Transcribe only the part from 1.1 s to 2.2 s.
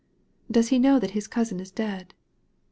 his cousin is dead